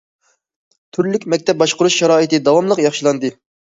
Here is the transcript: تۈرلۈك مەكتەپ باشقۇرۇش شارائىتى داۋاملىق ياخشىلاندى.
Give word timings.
تۈرلۈك 0.97 1.29
مەكتەپ 1.35 1.61
باشقۇرۇش 1.61 2.01
شارائىتى 2.01 2.43
داۋاملىق 2.51 2.87
ياخشىلاندى. 2.91 3.37